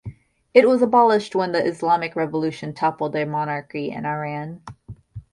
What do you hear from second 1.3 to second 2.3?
when the Islamic